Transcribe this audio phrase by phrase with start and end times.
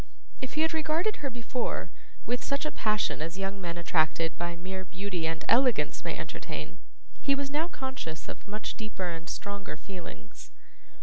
[0.41, 1.91] If he had regarded her before,
[2.25, 6.79] with such a passion as young men attracted by mere beauty and elegance may entertain,
[7.21, 10.49] he was now conscious of much deeper and stronger feelings.